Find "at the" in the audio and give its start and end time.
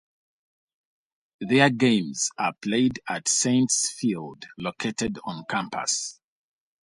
3.07-3.29